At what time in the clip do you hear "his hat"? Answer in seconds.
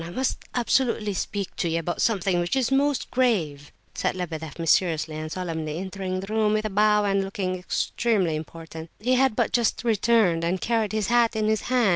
10.91-11.35